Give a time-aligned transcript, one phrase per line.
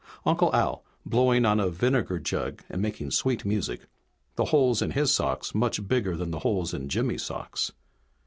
[0.25, 3.81] Uncle Al, blowing on a vinegar jug and making sweet music,
[4.35, 7.71] the holes in his socks much bigger than the holes in Jimmy's socks.